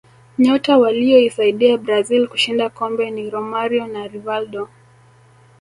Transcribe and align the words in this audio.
nyota 0.37 0.77
waliyoisaidia 0.77 1.77
brazil 1.77 2.27
kushinda 2.27 2.69
kombe 2.69 3.11
ni 3.11 3.29
romario 3.29 3.87
na 3.87 4.07
rivaldo 4.07 4.69